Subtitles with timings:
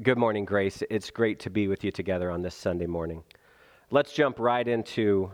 [0.00, 0.82] Good morning, Grace.
[0.88, 3.22] It's great to be with you together on this Sunday morning.
[3.90, 5.30] Let's jump right into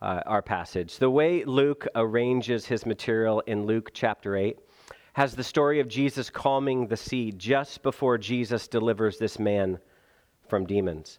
[0.00, 0.98] uh, our passage.
[0.98, 4.56] The way Luke arranges his material in Luke chapter 8
[5.14, 9.80] has the story of Jesus calming the sea just before Jesus delivers this man
[10.46, 11.18] from demons.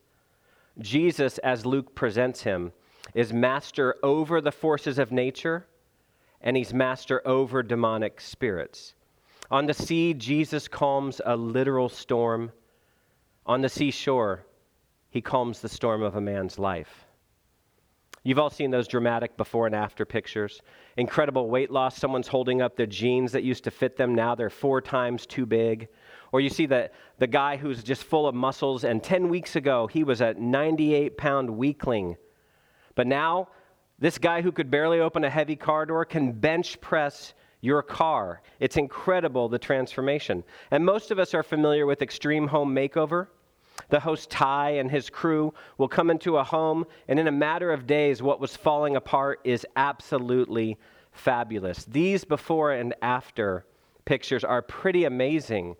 [0.79, 2.71] Jesus, as Luke presents him,
[3.13, 5.67] is master over the forces of nature
[6.39, 8.93] and he's master over demonic spirits.
[9.53, 12.51] On the sea, Jesus calms a literal storm.
[13.45, 14.47] On the seashore,
[15.11, 17.05] he calms the storm of a man's life.
[18.23, 20.59] You've all seen those dramatic before and after pictures.
[20.97, 21.95] Incredible weight loss.
[21.95, 24.15] Someone's holding up the jeans that used to fit them.
[24.15, 25.87] Now they're four times too big.
[26.31, 26.89] Or you see the,
[27.19, 31.15] the guy who's just full of muscles, and 10 weeks ago, he was a 98
[31.15, 32.17] pound weakling.
[32.95, 33.49] But now,
[33.99, 38.41] this guy who could barely open a heavy car door can bench press your car.
[38.59, 40.43] It's incredible the transformation.
[40.69, 43.27] And most of us are familiar with Extreme Home Makeover.
[43.87, 47.71] The host Ty and his crew will come into a home, and in a matter
[47.71, 50.77] of days, what was falling apart is absolutely
[51.13, 51.85] fabulous.
[51.85, 53.65] These before and after
[54.03, 55.77] pictures are pretty amazing.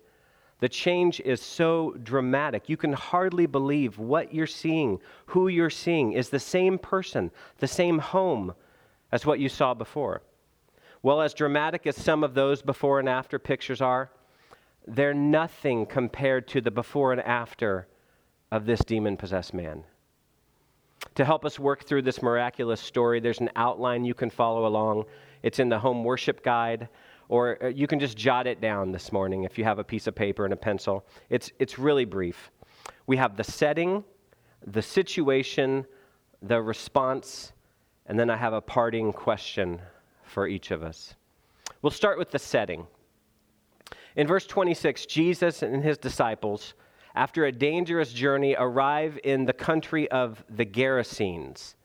[0.60, 2.66] The change is so dramatic.
[2.66, 7.68] You can hardly believe what you're seeing, who you're seeing is the same person, the
[7.68, 8.54] same home
[9.12, 10.22] as what you saw before.
[11.04, 14.10] Well, as dramatic as some of those before and after pictures are,
[14.86, 17.88] they're nothing compared to the before and after
[18.50, 19.84] of this demon possessed man.
[21.16, 25.04] To help us work through this miraculous story, there's an outline you can follow along.
[25.42, 26.88] It's in the home worship guide,
[27.28, 30.06] or uh, you can just jot it down this morning if you have a piece
[30.06, 31.04] of paper and a pencil.
[31.28, 32.50] It's, it's really brief.
[33.06, 34.04] We have the setting,
[34.66, 35.84] the situation,
[36.40, 37.52] the response,
[38.06, 39.82] and then I have a parting question
[40.34, 41.14] for each of us.
[41.80, 42.88] We'll start with the setting.
[44.16, 46.74] In verse 26, Jesus and his disciples,
[47.14, 51.76] after a dangerous journey, arrive in the country of the Gerasenes.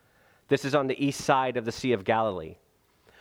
[0.48, 2.56] This is on the east side of the Sea of Galilee.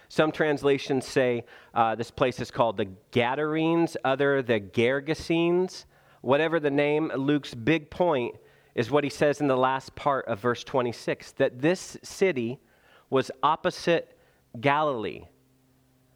[0.09, 5.85] Some translations say uh, this place is called the Gadarenes, other the Gergesenes.
[6.23, 8.35] Whatever the name, Luke's big point
[8.75, 12.59] is what he says in the last part of verse 26 that this city
[13.11, 14.18] was opposite
[14.61, 15.27] Galilee,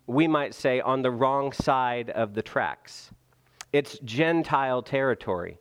[0.06, 3.10] we might say on the wrong side of the tracks.
[3.72, 5.58] It's Gentile territory.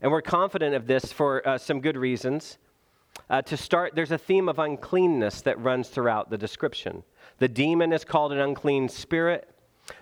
[0.00, 2.58] And we're confident of this for uh, some good reasons.
[3.30, 7.02] Uh, to start, there's a theme of uncleanness that runs throughout the description.
[7.38, 9.48] The demon is called an unclean spirit.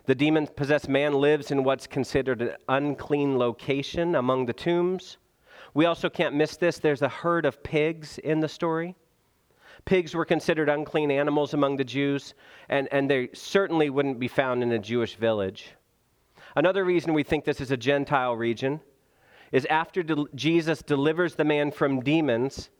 [0.06, 5.18] The demon possessed man lives in what's considered an unclean location among the tombs.
[5.74, 6.78] We also can't miss this.
[6.78, 8.96] There's a herd of pigs in the story.
[9.84, 12.34] Pigs were considered unclean animals among the Jews,
[12.68, 15.74] and, and they certainly wouldn't be found in a Jewish village.
[16.54, 18.80] Another reason we think this is a Gentile region
[19.50, 22.70] is after de- Jesus delivers the man from demons,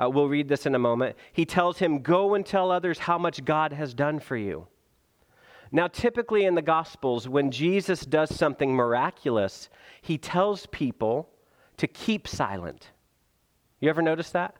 [0.00, 3.18] uh, we'll read this in a moment, he tells him, Go and tell others how
[3.18, 4.66] much God has done for you.
[5.70, 9.68] Now, typically in the Gospels, when Jesus does something miraculous,
[10.00, 11.28] he tells people
[11.76, 12.90] to keep silent.
[13.80, 14.54] You ever notice that?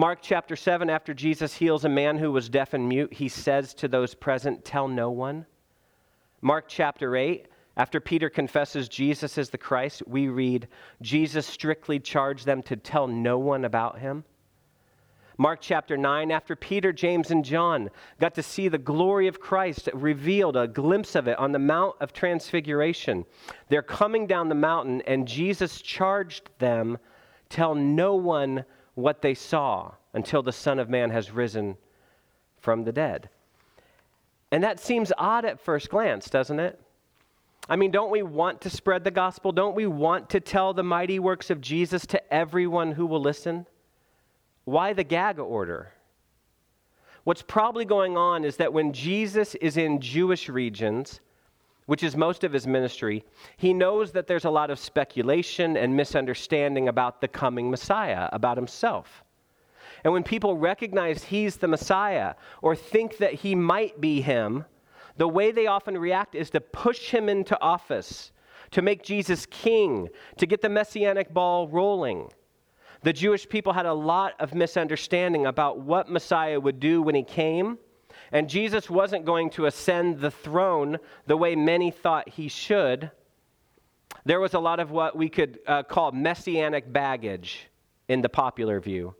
[0.00, 3.74] Mark chapter 7, after Jesus heals a man who was deaf and mute, he says
[3.74, 5.44] to those present, Tell no one.
[6.40, 7.46] Mark chapter 8,
[7.76, 10.68] after Peter confesses Jesus is the Christ, we read,
[11.02, 14.24] Jesus strictly charged them to tell no one about him.
[15.36, 19.90] Mark chapter 9, after Peter, James, and John got to see the glory of Christ
[19.92, 23.26] revealed, a glimpse of it on the Mount of Transfiguration,
[23.68, 26.96] they're coming down the mountain, and Jesus charged them,
[27.50, 28.64] Tell no one
[28.94, 31.76] what they saw until the Son of Man has risen
[32.58, 33.28] from the dead.
[34.50, 36.80] And that seems odd at first glance, doesn't it?
[37.68, 39.52] I mean, don't we want to spread the gospel?
[39.52, 43.66] Don't we want to tell the mighty works of Jesus to everyone who will listen?
[44.64, 45.92] Why the gag order?
[47.24, 51.20] What's probably going on is that when Jesus is in Jewish regions,
[51.90, 53.24] which is most of his ministry,
[53.56, 58.56] he knows that there's a lot of speculation and misunderstanding about the coming Messiah, about
[58.56, 59.24] himself.
[60.04, 64.66] And when people recognize he's the Messiah or think that he might be him,
[65.16, 68.30] the way they often react is to push him into office,
[68.70, 72.30] to make Jesus king, to get the messianic ball rolling.
[73.02, 77.24] The Jewish people had a lot of misunderstanding about what Messiah would do when he
[77.24, 77.78] came
[78.32, 83.10] and Jesus wasn't going to ascend the throne the way many thought he should.
[84.24, 87.68] There was a lot of what we could uh, call messianic baggage
[88.08, 89.14] in the popular view.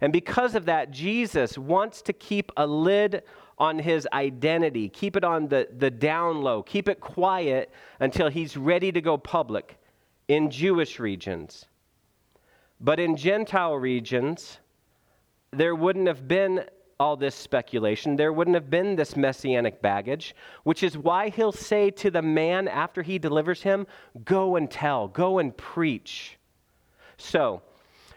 [0.00, 3.22] And because of that, Jesus wants to keep a lid
[3.58, 7.70] on his identity, keep it on the, the down low, keep it quiet
[8.00, 9.76] until he's ready to go public.
[10.28, 11.66] in Jewish regions.
[12.80, 14.58] But in Gentile regions,
[15.50, 16.64] there wouldn't have been
[17.00, 18.14] all this speculation.
[18.14, 22.68] There wouldn't have been this messianic baggage, which is why he'll say to the man
[22.68, 23.86] after he delivers him,
[24.24, 26.38] Go and tell, go and preach.
[27.16, 27.62] So,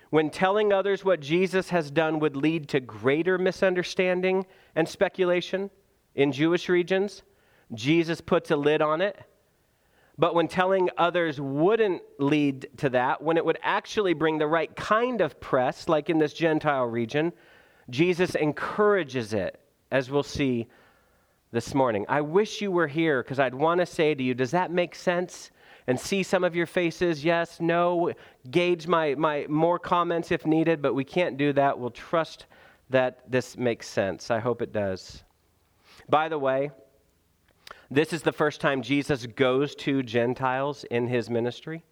[0.10, 4.46] when telling others what Jesus has done would lead to greater misunderstanding
[4.76, 5.72] and speculation
[6.14, 7.24] in Jewish regions,
[7.74, 9.18] Jesus puts a lid on it.
[10.18, 14.74] But when telling others wouldn't lead to that, when it would actually bring the right
[14.76, 17.34] kind of press, like in this Gentile region,
[17.90, 19.60] Jesus encourages it,
[19.92, 20.68] as we'll see
[21.52, 22.06] this morning.
[22.10, 24.96] I wish you were here because I'd want to say to you, does that make
[24.96, 25.52] sense?
[25.88, 27.24] and see some of your faces.
[27.24, 28.14] Yes, no,
[28.50, 31.78] gauge my, my more comments if needed, but we can't do that.
[31.78, 32.46] We'll trust
[32.90, 34.32] that this makes sense.
[34.32, 35.24] I hope it does.
[36.10, 36.72] By the way,
[37.90, 41.84] this is the first time Jesus goes to Gentiles in his ministry.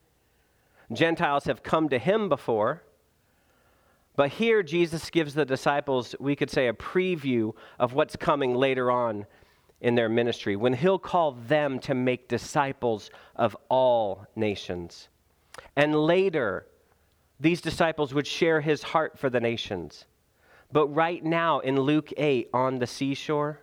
[0.92, 2.84] Gentiles have come to him before,
[4.16, 8.92] but here Jesus gives the disciples, we could say, a preview of what's coming later
[8.92, 9.26] on
[9.80, 15.10] in their ministry, when he'll call them to make disciples of all nations.
[15.76, 16.68] And later,
[17.40, 20.06] these disciples would share his heart for the nations.
[20.72, 23.62] But right now, in Luke 8, on the seashore,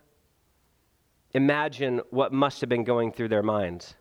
[1.32, 3.94] imagine what must have been going through their minds.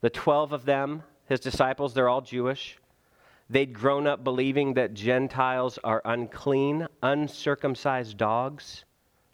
[0.00, 2.76] The 12 of them, his disciples, they're all Jewish.
[3.52, 8.86] They'd grown up believing that Gentiles are unclean, uncircumcised dogs,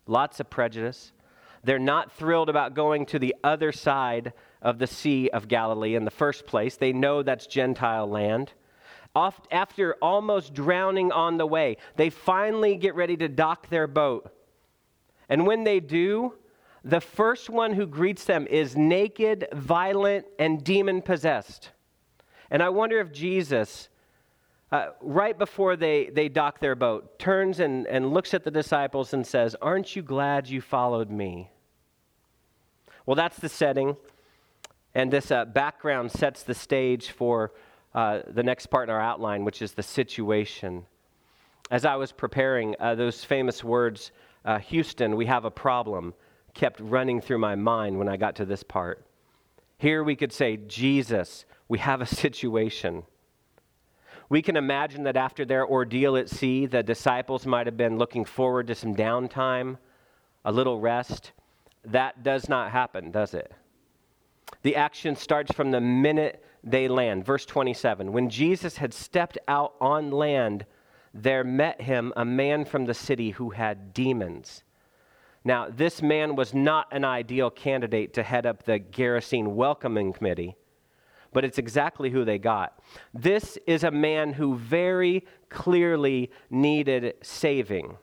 [0.08, 1.12] lots of prejudice.
[1.62, 6.04] They're not thrilled about going to the other side of the Sea of Galilee in
[6.04, 6.76] the first place.
[6.76, 8.54] They know that's Gentile land.
[9.14, 14.34] After almost drowning on the way, they finally get ready to dock their boat.
[15.28, 16.34] And when they do,
[16.82, 21.70] the first one who greets them is naked, violent, and demon possessed.
[22.50, 23.88] And I wonder if Jesus,
[24.70, 29.14] uh, right before they, they dock their boat, turns and, and looks at the disciples
[29.14, 31.50] and says, Aren't you glad you followed me?
[33.06, 33.96] Well, that's the setting.
[34.94, 37.52] And this uh, background sets the stage for
[37.94, 40.84] uh, the next part in our outline, which is the situation.
[41.70, 44.12] As I was preparing, uh, those famous words,
[44.44, 46.14] uh, Houston, we have a problem,
[46.52, 49.06] kept running through my mind when I got to this part.
[49.78, 53.04] Here we could say, Jesus, we have a situation.
[54.28, 58.24] We can imagine that after their ordeal at sea, the disciples might have been looking
[58.24, 59.78] forward to some downtime,
[60.44, 61.32] a little rest.
[61.84, 63.52] That does not happen, does it?
[64.62, 67.24] The action starts from the minute they land.
[67.24, 70.66] Verse 27 When Jesus had stepped out on land,
[71.14, 74.62] there met him a man from the city who had demons.
[75.44, 80.56] Now, this man was not an ideal candidate to head up the Gerasene welcoming committee,
[81.32, 82.80] but it's exactly who they got.
[83.14, 87.96] This is a man who very clearly needed saving.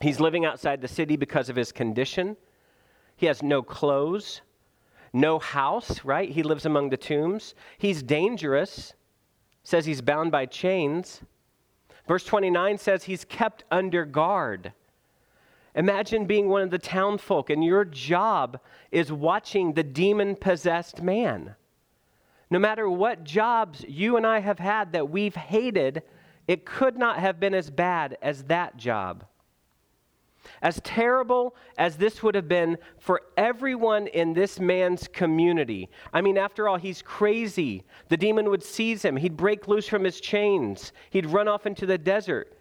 [0.00, 2.36] He's living outside the city because of his condition.
[3.16, 4.42] He has no clothes,
[5.12, 6.30] no house, right?
[6.30, 7.54] He lives among the tombs.
[7.78, 8.94] He's dangerous,
[9.64, 11.22] says he's bound by chains.
[12.06, 14.72] Verse 29 says he's kept under guard.
[15.74, 18.58] Imagine being one of the townfolk and your job
[18.90, 21.54] is watching the demon possessed man.
[22.50, 26.02] No matter what jobs you and I have had that we've hated,
[26.46, 29.24] it could not have been as bad as that job.
[30.62, 35.90] As terrible as this would have been for everyone in this man's community.
[36.12, 37.84] I mean, after all, he's crazy.
[38.08, 41.84] The demon would seize him, he'd break loose from his chains, he'd run off into
[41.84, 42.54] the desert.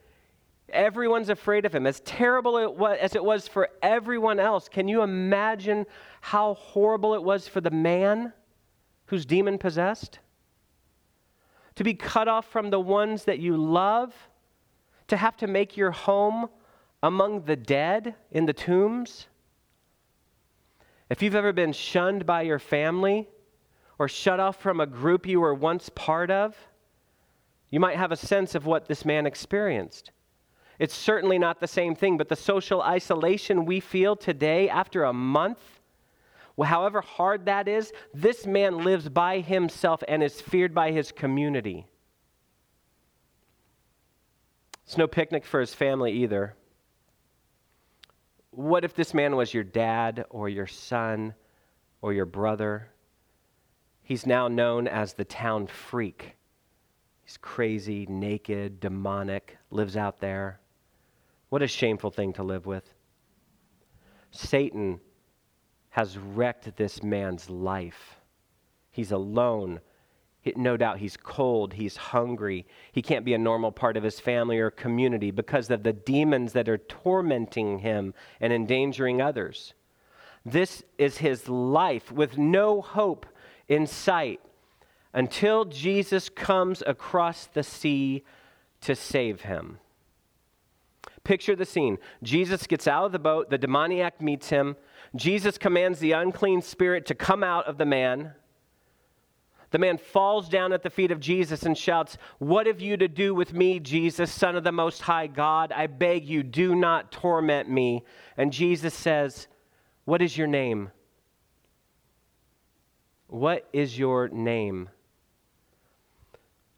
[0.69, 1.87] Everyone's afraid of him.
[1.87, 5.85] As terrible it was, as it was for everyone else, can you imagine
[6.19, 8.33] how horrible it was for the man
[9.07, 10.19] who's demon possessed?
[11.75, 14.13] To be cut off from the ones that you love,
[15.07, 16.49] to have to make your home
[17.03, 19.27] among the dead in the tombs?
[21.09, 23.29] If you've ever been shunned by your family
[23.99, 26.55] or shut off from a group you were once part of,
[27.69, 30.11] you might have a sense of what this man experienced.
[30.79, 35.13] It's certainly not the same thing, but the social isolation we feel today after a
[35.13, 35.76] month,
[36.65, 41.85] however hard that is, this man lives by himself and is feared by his community.
[44.85, 46.55] It's no picnic for his family either.
[48.51, 51.35] What if this man was your dad or your son
[52.01, 52.89] or your brother?
[54.01, 56.37] He's now known as the town freak.
[57.23, 60.61] He's crazy, naked, demonic, lives out there.
[61.49, 62.93] What a shameful thing to live with.
[64.31, 65.01] Satan
[65.97, 68.19] has wrecked this man's life.
[68.91, 69.81] He's alone.
[70.55, 74.59] No doubt he's cold, he's hungry, he can't be a normal part of his family
[74.59, 79.73] or community because of the demons that are tormenting him and endangering others.
[80.45, 83.25] This is his life with no hope
[83.67, 84.39] in sight
[85.15, 88.23] until Jesus comes across the sea
[88.81, 89.79] to save him.
[91.27, 91.97] Picture the scene.
[92.23, 94.77] Jesus gets out of the boat, the demoniac meets him.
[95.13, 98.31] Jesus commands the unclean spirit to come out of the man.
[99.71, 103.09] The man falls down at the feet of Jesus and shouts, What have you to
[103.09, 105.73] do with me, Jesus, Son of the Most High God?
[105.73, 108.05] I beg you, do not torment me.
[108.37, 109.49] And Jesus says,
[110.05, 110.91] What is your name?
[113.27, 114.87] What is your name?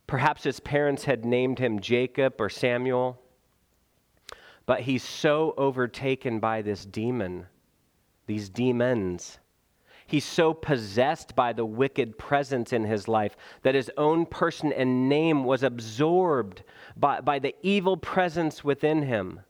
[0.07, 3.21] Perhaps his parents had named him Jacob or Samuel,
[4.69, 7.47] but he's so overtaken by this demon,
[8.27, 9.39] these demons
[10.09, 15.07] He's so possessed by the wicked presence in his life that his own person and
[15.07, 16.63] name was absorbed
[16.97, 19.41] by, by the evil presence within him.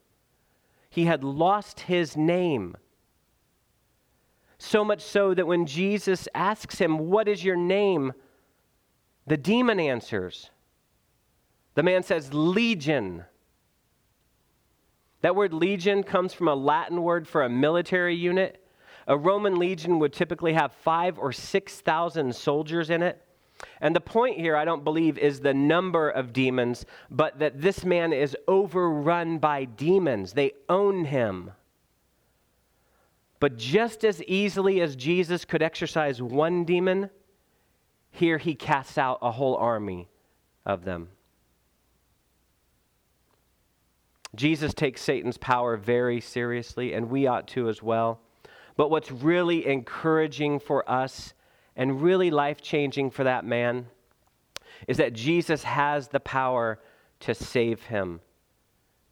[0.90, 2.76] He had lost his name.
[4.58, 8.12] So much so that when Jesus asks him, What is your name?
[9.26, 10.50] the demon answers.
[11.74, 13.24] The man says, Legion.
[15.22, 18.64] That word legion comes from a Latin word for a military unit.
[19.06, 23.22] A Roman legion would typically have five or 6,000 soldiers in it.
[23.80, 27.84] And the point here, I don't believe, is the number of demons, but that this
[27.84, 30.32] man is overrun by demons.
[30.32, 31.52] They own him.
[33.38, 37.10] But just as easily as Jesus could exorcise one demon,
[38.10, 40.08] here he casts out a whole army
[40.64, 41.08] of them.
[44.34, 48.20] Jesus takes Satan's power very seriously, and we ought to as well.
[48.76, 51.34] But what's really encouraging for us
[51.76, 53.86] and really life changing for that man
[54.86, 56.78] is that Jesus has the power
[57.20, 58.20] to save him,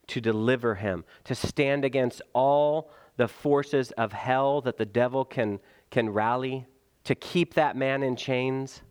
[0.06, 5.58] to deliver him, to stand against all the forces of hell that the devil can,
[5.90, 6.66] can rally,
[7.04, 8.82] to keep that man in chains.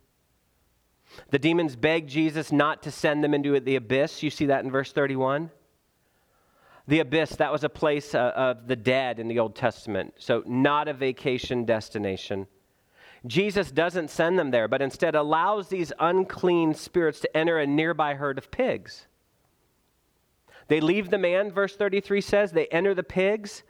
[1.30, 4.22] The demons beg Jesus not to send them into the abyss.
[4.22, 5.50] You see that in verse 31.
[6.88, 10.42] The abyss, that was a place uh, of the dead in the Old Testament, so
[10.46, 12.48] not a vacation destination.
[13.26, 18.14] Jesus doesn't send them there, but instead allows these unclean spirits to enter a nearby
[18.14, 19.08] herd of pigs.
[20.70, 23.64] They leave the man, verse 33 says, they enter the pigs.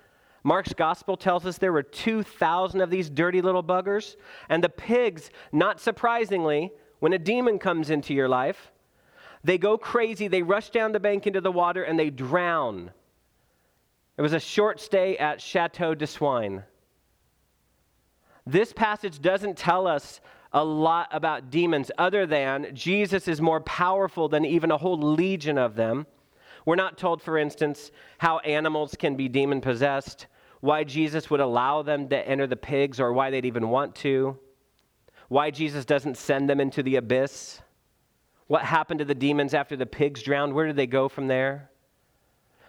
[0.44, 4.16] Mark's gospel tells us there were 2,000 of these dirty little buggers.
[4.50, 8.72] And the pigs, not surprisingly, when a demon comes into your life,
[9.44, 12.92] they go crazy, they rush down the bank into the water, and they drown.
[14.18, 16.64] It was a short stay at Chateau de Swine.
[18.46, 20.22] This passage doesn't tell us
[20.54, 25.58] a lot about demons other than Jesus is more powerful than even a whole legion
[25.58, 26.08] of them.
[26.66, 30.28] We're not told, for instance, how animals can be demon possessed,
[30.62, 34.38] why Jesus would allow them to enter the pigs, or why they'd even want to,
[35.28, 37.62] why Jesus doesn't send them into the abyss,
[38.48, 41.70] what happened to the demons after the pigs drowned, where did they go from there?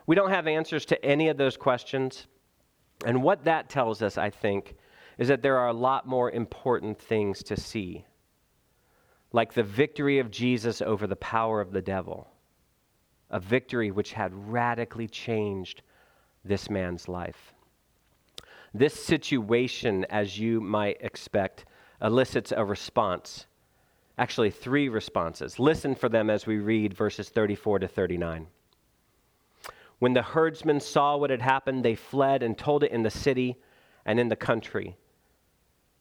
[0.09, 2.29] We don't have answers to any of those questions.
[3.05, 4.75] And what that tells us, I think,
[5.19, 8.07] is that there are a lot more important things to see,
[9.33, 12.27] like the victory of Jesus over the power of the devil,
[13.29, 15.83] a victory which had radically changed
[16.43, 17.53] this man's life.
[18.73, 21.67] This situation, as you might expect,
[22.01, 23.45] elicits a response.
[24.17, 25.59] Actually, three responses.
[25.59, 28.47] Listen for them as we read verses 34 to 39.
[29.99, 33.57] When the herdsmen saw what had happened, they fled and told it in the city
[34.05, 34.97] and in the country.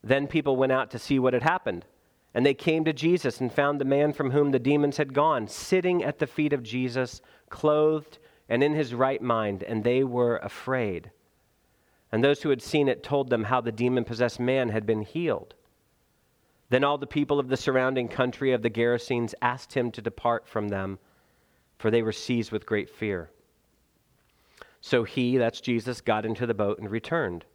[0.03, 1.85] Then people went out to see what had happened.
[2.33, 5.47] And they came to Jesus and found the man from whom the demons had gone,
[5.47, 10.37] sitting at the feet of Jesus, clothed and in his right mind, and they were
[10.37, 11.11] afraid.
[12.11, 15.01] And those who had seen it told them how the demon possessed man had been
[15.01, 15.55] healed.
[16.69, 20.47] Then all the people of the surrounding country of the Gerasenes asked him to depart
[20.47, 20.99] from them,
[21.77, 23.31] for they were seized with great fear.
[24.81, 27.45] So he, that's Jesus, got into the boat and returned.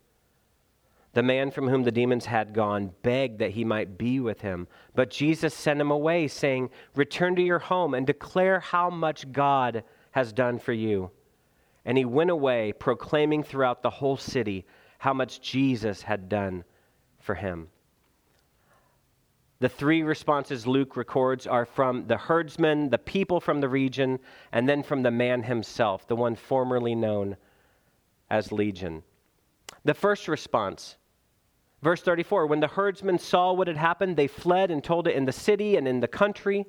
[1.14, 4.66] The man from whom the demons had gone begged that he might be with him,
[4.94, 9.84] but Jesus sent him away, saying, Return to your home and declare how much God
[10.12, 11.10] has done for you.
[11.84, 14.64] And he went away, proclaiming throughout the whole city
[14.98, 16.64] how much Jesus had done
[17.20, 17.68] for him.
[19.62, 24.18] The three responses Luke records are from the herdsmen, the people from the region,
[24.50, 27.36] and then from the man himself, the one formerly known
[28.28, 29.04] as Legion.
[29.84, 30.96] The first response
[31.80, 35.26] Verse 34 When the herdsmen saw what had happened, they fled and told it in
[35.26, 36.66] the city and in the country.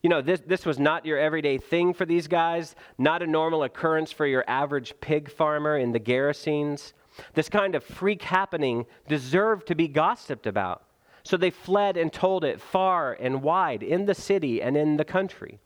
[0.00, 3.64] You know, this, this was not your everyday thing for these guys, not a normal
[3.64, 6.92] occurrence for your average pig farmer in the Gerasenes.
[7.32, 10.84] This kind of freak happening deserved to be gossiped about.
[11.24, 15.04] So they fled and told it far and wide in the city and in the
[15.04, 15.58] country.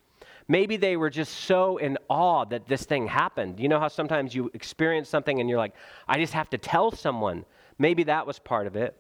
[0.47, 3.61] Maybe they were just so in awe that this thing happened.
[3.61, 5.75] You know how sometimes you experience something and you're like,
[6.07, 7.45] I just have to tell someone.
[7.79, 8.97] Maybe that was part of it.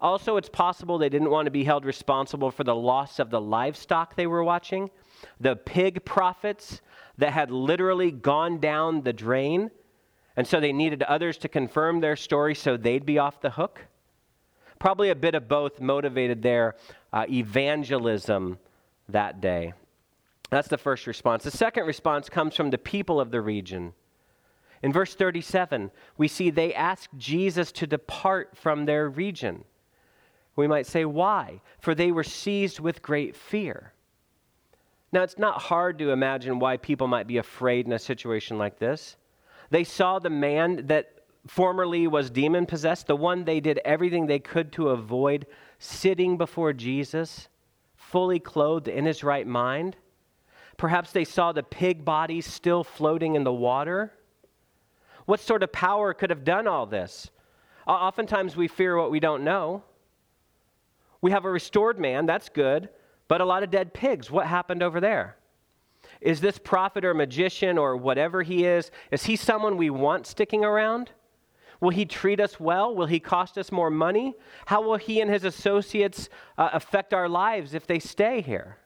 [0.00, 3.40] Also, it's possible they didn't want to be held responsible for the loss of the
[3.40, 4.90] livestock they were watching,
[5.40, 6.80] the pig profits
[7.18, 9.70] that had literally gone down the drain.
[10.36, 13.80] And so they needed others to confirm their story so they'd be off the hook.
[14.78, 16.76] Probably a bit of both motivated their
[17.12, 18.58] uh, evangelism
[19.08, 19.72] that day.
[20.50, 21.44] That's the first response.
[21.44, 23.94] The second response comes from the people of the region.
[24.82, 29.64] In verse 37, we see they ask Jesus to depart from their region.
[30.54, 31.60] We might say, why?
[31.80, 33.92] For they were seized with great fear.
[35.12, 38.78] Now, it's not hard to imagine why people might be afraid in a situation like
[38.78, 39.16] this.
[39.70, 41.15] They saw the man that
[41.46, 45.46] formerly was demon possessed, the one they did everything they could to avoid,
[45.78, 47.48] sitting before Jesus,
[47.94, 49.96] fully clothed in his right mind.
[50.76, 54.12] Perhaps they saw the pig body still floating in the water.
[55.24, 57.30] What sort of power could have done all this?
[57.86, 59.82] Oftentimes we fear what we don't know.
[61.20, 62.88] We have a restored man, that's good,
[63.28, 64.30] but a lot of dead pigs.
[64.30, 65.36] What happened over there?
[66.20, 70.64] Is this prophet or magician or whatever he is, is he someone we want sticking
[70.64, 71.10] around?
[71.80, 72.94] Will he treat us well?
[72.94, 74.34] Will he cost us more money?
[74.66, 78.78] How will he and his associates uh, affect our lives if they stay here?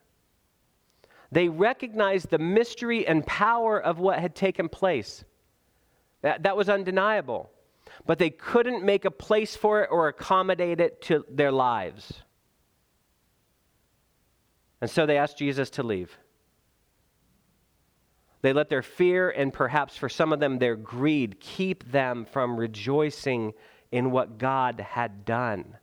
[1.31, 5.23] They recognized the mystery and power of what had taken place.
[6.21, 7.49] That, that was undeniable.
[8.05, 12.21] But they couldn't make a place for it or accommodate it to their lives.
[14.81, 16.17] And so they asked Jesus to leave.
[18.41, 22.57] They let their fear and perhaps for some of them their greed keep them from
[22.57, 23.53] rejoicing
[23.91, 25.77] in what God had done.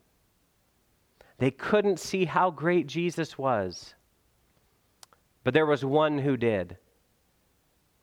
[1.38, 3.94] They couldn't see how great Jesus was.
[5.44, 6.76] But there was one who did.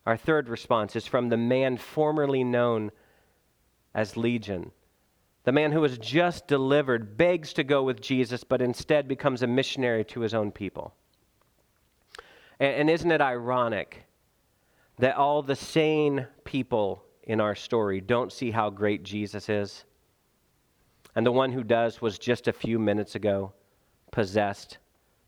[0.06, 2.92] Our third response is from the man formerly known
[3.94, 4.70] as Legion.
[5.44, 9.46] The man who was just delivered begs to go with Jesus, but instead becomes a
[9.46, 10.94] missionary to his own people.
[12.58, 14.05] And, isn't it ironic
[14.98, 19.84] that all the sane people in our story don't see how great Jesus is?
[21.14, 23.52] And the one who does was just a few minutes ago
[24.10, 24.78] possessed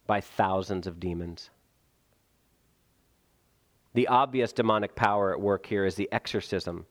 [0.06, 1.50] by thousands of demons.
[3.94, 6.86] The obvious demonic power at work here is the exorcism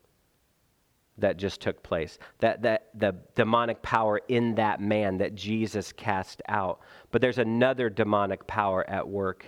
[1.18, 2.20] that just took place.
[2.40, 6.80] That, that the demonic power in that man that Jesus cast out.
[7.12, 9.46] But there's another demonic power at work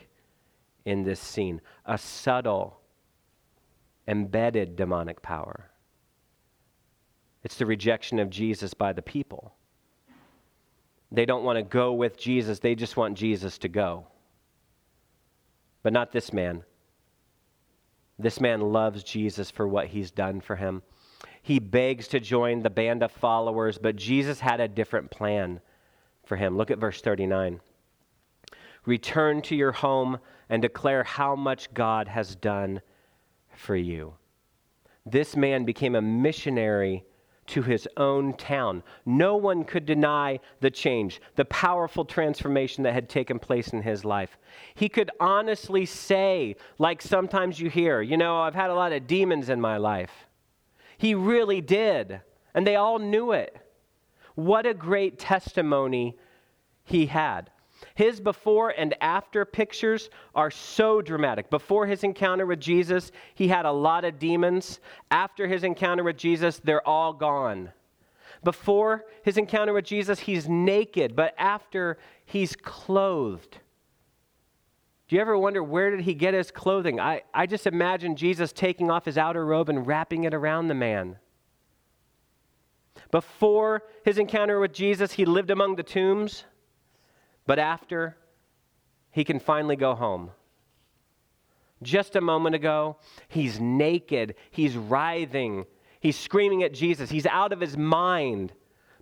[0.85, 2.79] in this scene, a subtle,
[4.09, 5.69] embedded demonic power.
[7.43, 9.53] It's the rejection of Jesus by the people.
[11.11, 14.07] They don't want to go with Jesus, they just want Jesus to go.
[15.83, 16.63] But not this man.
[18.17, 20.81] This man loves Jesus for what he's done for him.
[21.41, 25.61] He begs to join the band of followers, but Jesus had a different plan
[26.25, 26.57] for him.
[26.57, 27.61] Look at verse 39.
[28.85, 30.17] Return to your home
[30.49, 32.81] and declare how much God has done
[33.59, 34.13] for you.
[35.05, 37.03] This man became a missionary
[37.47, 38.83] to his own town.
[39.05, 44.05] No one could deny the change, the powerful transformation that had taken place in his
[44.05, 44.37] life.
[44.75, 49.07] He could honestly say, like sometimes you hear, you know, I've had a lot of
[49.07, 50.11] demons in my life.
[50.97, 52.21] He really did,
[52.53, 53.57] and they all knew it.
[54.35, 56.17] What a great testimony
[56.83, 57.49] he had.
[57.99, 61.49] His before and after pictures are so dramatic.
[61.49, 64.79] Before his encounter with Jesus, he had a lot of demons.
[65.11, 67.73] After his encounter with Jesus, they're all gone.
[68.41, 73.57] Before his encounter with Jesus, he's naked, but after, he's clothed.
[75.09, 77.01] Do you ever wonder where did he get his clothing?
[77.01, 80.73] I, I just imagine Jesus taking off his outer robe and wrapping it around the
[80.73, 81.17] man.
[83.11, 86.45] Before his encounter with Jesus, he lived among the tombs.
[87.49, 88.15] But after,
[89.09, 90.29] he can finally go home.
[91.81, 95.65] Just a moment ago, he's naked, he's writhing,
[95.99, 98.53] he's screaming at Jesus, he's out of his mind.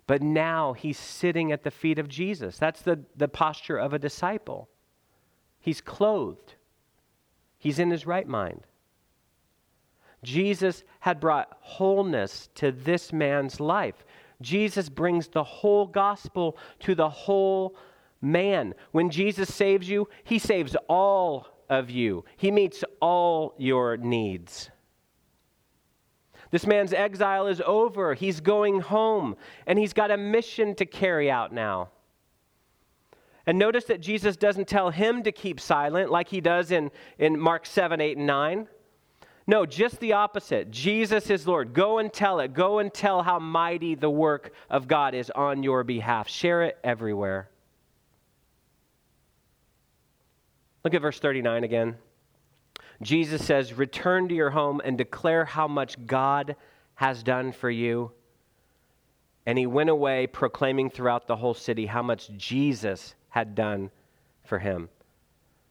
[0.06, 2.56] But now he's sitting at the feet of Jesus.
[2.56, 4.70] That's the, the posture of a disciple.
[5.60, 6.54] He's clothed,
[7.58, 8.62] he's in his right mind.
[10.22, 14.06] Jesus had brought wholeness to this man's life.
[14.40, 17.76] Jesus brings the whole gospel to the whole
[18.20, 18.74] man.
[18.92, 24.70] When Jesus saves you, he saves all of you, he meets all your needs.
[26.50, 28.14] This man's exile is over.
[28.14, 31.90] He's going home, and he's got a mission to carry out now.
[33.46, 37.38] And notice that Jesus doesn't tell him to keep silent like he does in, in
[37.38, 38.68] Mark 7, 8, and 9.
[39.46, 40.70] No, just the opposite.
[40.70, 41.72] Jesus is Lord.
[41.72, 42.52] Go and tell it.
[42.52, 46.28] Go and tell how mighty the work of God is on your behalf.
[46.28, 47.48] Share it everywhere.
[50.88, 51.96] Look at verse 39 again.
[53.02, 56.56] Jesus says, Return to your home and declare how much God
[56.94, 58.10] has done for you.
[59.44, 63.90] And he went away proclaiming throughout the whole city how much Jesus had done
[64.44, 64.88] for him.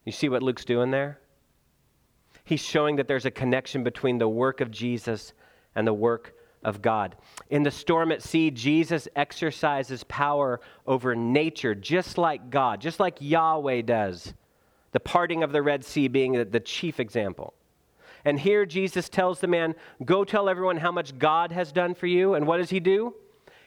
[0.06, 1.18] You see what Luke's doing there?
[2.44, 5.34] He's showing that there's a connection between the work of Jesus
[5.74, 7.16] and the work of God.
[7.50, 13.18] In the storm at sea, Jesus exercises power over nature just like God, just like
[13.20, 14.36] Yahweh does
[14.98, 17.54] the parting of the Red Sea being the chief example.
[18.26, 22.08] And here Jesus tells the man, Go tell everyone how much God has done for
[22.08, 22.34] you.
[22.34, 23.14] And what does he do?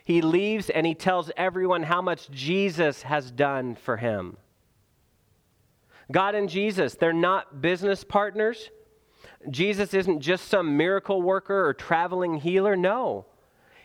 [0.04, 4.38] He leaves and he tells everyone how much Jesus has done for him.
[6.10, 8.70] God and Jesus, they're not business partners.
[9.50, 12.74] Jesus isn't just some miracle worker or traveling healer.
[12.74, 13.26] No,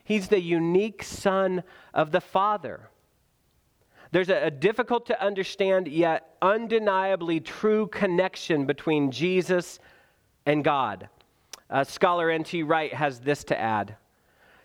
[0.03, 1.61] he's the unique Son
[1.93, 2.89] of the Father.
[4.11, 9.79] There's a, a difficult to understand yet undeniably true connection between Jesus
[10.45, 11.09] and God.
[11.69, 12.63] Uh, scholar N.T.
[12.63, 13.95] Wright has this to add.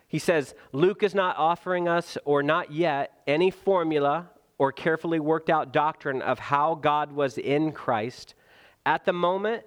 [0.07, 5.49] He says, Luke is not offering us, or not yet, any formula or carefully worked
[5.49, 8.35] out doctrine of how God was in Christ.
[8.85, 9.63] At the moment,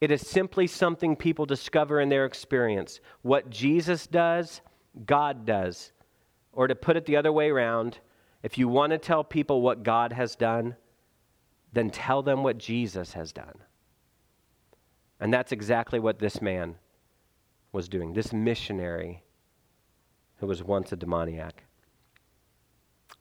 [0.00, 3.00] it is simply something people discover in their experience.
[3.22, 4.60] What Jesus does,
[5.06, 5.92] God does.
[6.52, 8.00] Or to put it the other way around,
[8.42, 10.76] if you want to tell people what God has done,
[11.72, 13.54] then tell them what Jesus has done.
[15.20, 16.76] And that's exactly what this man
[17.72, 19.22] was doing, this missionary
[20.36, 21.64] who was once a demoniac.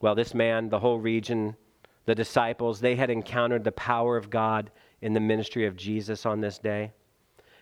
[0.01, 1.55] Well, this man, the whole region,
[2.05, 6.39] the disciples, they had encountered the power of God in the ministry of Jesus on
[6.39, 6.93] this day.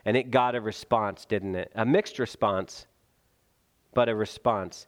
[0.06, 1.72] And it got a response, didn't it?
[1.76, 2.86] A mixed response,
[3.94, 4.88] but a response.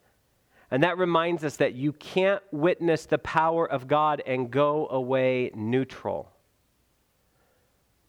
[0.72, 5.52] And that reminds us that you can't witness the power of God and go away
[5.56, 6.32] neutral.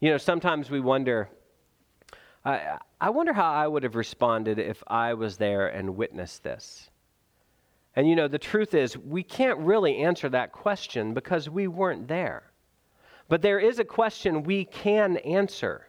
[0.00, 1.30] You know, sometimes we wonder,
[2.44, 6.90] I, I wonder how I would have responded if I was there and witnessed this.
[7.96, 12.08] And you know, the truth is, we can't really answer that question because we weren't
[12.08, 12.44] there.
[13.28, 15.86] But there is a question we can answer.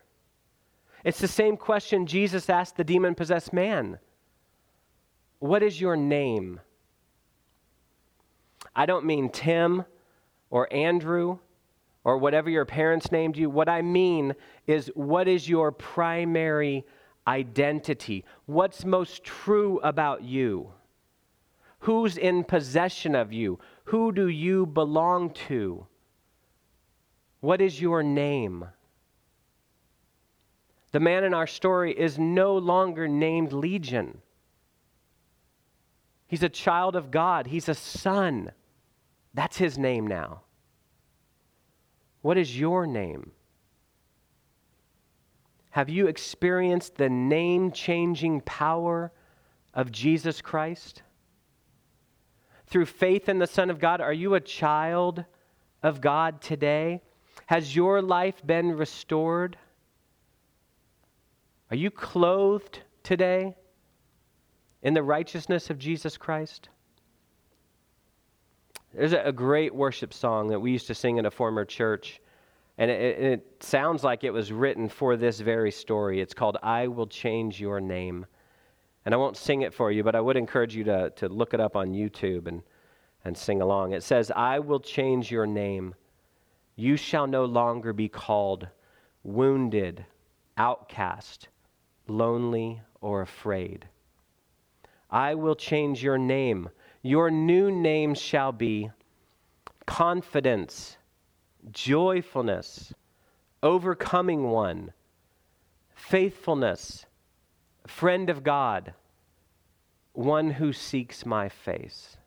[1.03, 3.99] It's the same question Jesus asked the demon possessed man
[5.41, 6.60] what is your name?
[8.75, 9.84] I don't mean Tim
[10.51, 11.39] or Andrew
[12.04, 13.49] or whatever your parents named you.
[13.49, 14.36] What I mean
[14.67, 16.86] is, what is your primary
[17.27, 18.23] identity?
[18.45, 20.71] What's most true about you?
[21.80, 23.60] Who's in possession of you?
[23.86, 25.88] Who do you belong to?
[27.39, 28.65] What is your name?
[30.91, 34.20] The man in our story is no longer named Legion.
[36.32, 38.54] He's a child of God, he's a son.
[39.34, 40.44] That's his name now.
[42.22, 43.32] What is your name?
[45.72, 49.12] Have you experienced the name changing power
[49.74, 51.02] of Jesus Christ?
[52.67, 55.26] Through faith in the Son of God, are you a child
[55.84, 57.02] of God today?
[57.48, 59.58] Has your life been restored?
[61.70, 63.58] Are you clothed today?
[64.84, 66.70] In the righteousness of Jesus Christ?
[68.94, 72.20] There's a, great worship song that we used to sing in a former church,
[72.78, 76.20] and it, it sounds like it was written for this very story.
[76.20, 78.26] It's called I Will Change Your Name.
[79.06, 81.54] And I won't sing it for you, but I would encourage you to, to look
[81.54, 82.62] it up on YouTube and,
[83.24, 83.94] and sing along.
[83.94, 85.96] It says, I will change your name.
[86.76, 88.67] You shall no longer be called
[89.24, 90.06] wounded,
[90.58, 91.48] outcast,
[92.08, 93.88] lonely, or afraid.
[95.12, 96.69] I will change your name.
[97.02, 98.91] Your new name shall be
[99.86, 100.97] confidence,
[101.71, 102.93] joyfulness,
[103.62, 104.93] overcoming one,
[105.93, 107.06] faithfulness,
[107.86, 108.93] friend of God,
[110.13, 112.17] one who seeks my face.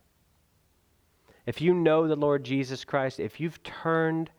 [1.47, 4.31] If you know the Lord Jesus Christ, if you've turned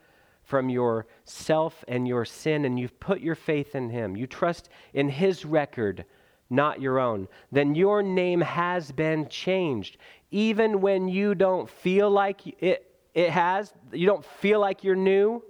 [0.43, 4.69] from your self and your sin and you've put your faith in Him, you trust
[4.93, 6.05] in His record
[6.49, 9.97] not your own, then your name has been changed.
[10.31, 15.41] Even when you don't feel like it, it has, you don't feel like you're new,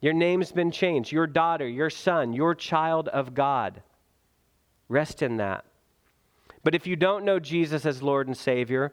[0.00, 1.12] your name's been changed.
[1.12, 3.82] Your daughter, your son, your child of God.
[4.88, 5.64] Rest in that.
[6.64, 8.92] But if you don't know Jesus as Lord and Savior,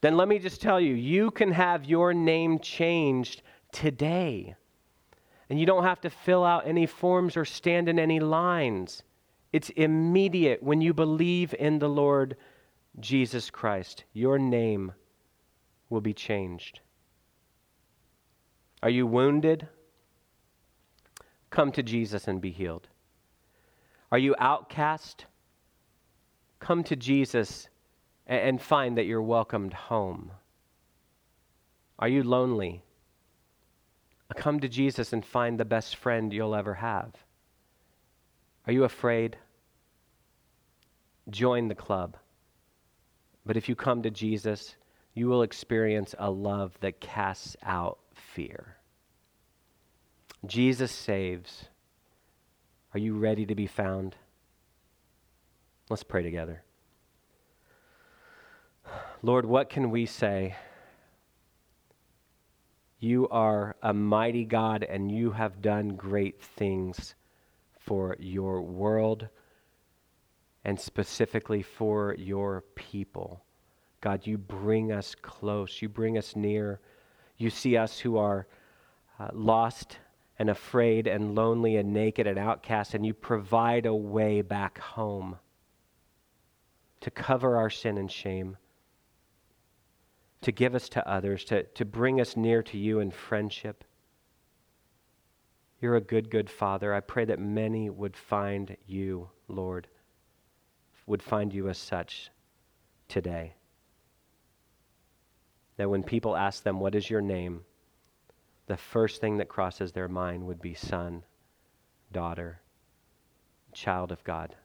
[0.00, 4.54] then let me just tell you, you can have your name changed today.
[5.48, 9.02] And you don't have to fill out any forms or stand in any lines.
[9.54, 12.36] It's immediate when you believe in the Lord
[12.98, 14.02] Jesus Christ.
[14.12, 14.90] Your name
[15.88, 16.80] will be changed.
[18.82, 19.68] Are you wounded?
[21.50, 22.88] Come to Jesus and be healed.
[24.10, 25.26] Are you outcast?
[26.58, 27.68] Come to Jesus
[28.26, 30.32] and find that you're welcomed home.
[32.00, 32.82] Are you lonely?
[34.34, 37.23] Come to Jesus and find the best friend you'll ever have.
[38.66, 39.36] Are you afraid?
[41.28, 42.16] Join the club.
[43.44, 44.74] But if you come to Jesus,
[45.14, 48.76] you will experience a love that casts out fear.
[50.46, 51.66] Jesus saves.
[52.94, 54.16] Are you ready to be found?
[55.90, 56.62] Let's pray together.
[59.22, 60.54] Lord, what can we say?
[62.98, 67.14] You are a mighty God and you have done great things
[67.84, 69.28] for your world
[70.64, 73.44] and specifically for your people.
[74.00, 76.80] God, you bring us close, you bring us near.
[77.36, 78.46] You see us who are
[79.18, 79.98] uh, lost
[80.38, 85.36] and afraid and lonely and naked and outcast, and you provide a way back home
[87.00, 88.56] to cover our sin and shame,
[90.40, 93.84] to give us to others, to, to bring us near to you in friendship.
[95.84, 96.94] You're a good, good Father.
[96.94, 99.86] I pray that many would find you, Lord,
[101.06, 102.30] would find you as such
[103.06, 103.52] today.
[105.76, 107.66] That when people ask them, What is your name?
[108.66, 111.22] the first thing that crosses their mind would be son,
[112.10, 112.62] daughter,
[113.74, 114.56] child of God.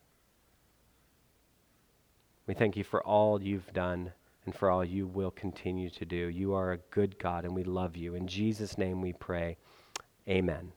[2.47, 4.13] We thank you for all you've done
[4.45, 6.29] and for all you will continue to do.
[6.29, 8.15] You are a good God and we love you.
[8.15, 9.57] In Jesus' name we pray.
[10.25, 10.71] Amen.